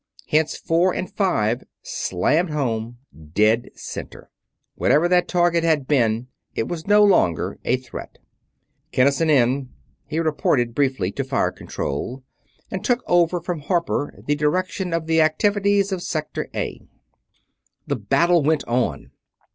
[0.29, 2.97] Hence Four and Five slammed home;
[3.33, 4.31] dead center.
[4.73, 8.17] Whatever that target had been, it was no longer a threat.
[8.91, 9.69] "Kinnison, in,"
[10.07, 12.23] he reported briefly to Fire Control,
[12.71, 16.81] and took over from Harper the direction of the activities of Sector A.
[17.85, 19.11] The battle went on.